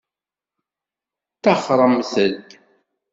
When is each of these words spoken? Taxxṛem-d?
Taxxṛem-d? 1.43 2.13